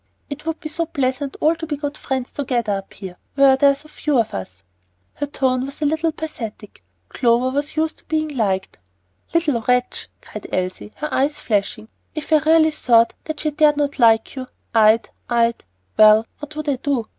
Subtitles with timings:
[0.31, 3.69] It would be so pleasant all to be good friends together up here, where there
[3.69, 4.63] are so few of us."
[5.13, 6.83] Her tone was a little pathetic.
[7.07, 8.79] Clover was used to being liked.
[9.31, 10.97] "Little wretch!" cried Elsie, with
[11.37, 11.89] flashing eyes.
[12.15, 15.65] "If I really thought that she dared not to like you, I'd I'd,
[15.97, 17.07] well, what would I do?